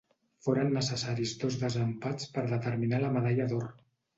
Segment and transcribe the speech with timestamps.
[0.45, 3.71] Foren necessaris dos desempats per determinar la medalla d'or.